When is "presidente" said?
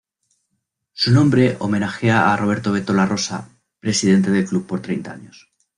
3.79-4.31